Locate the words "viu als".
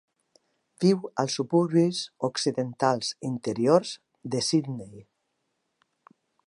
0.85-1.35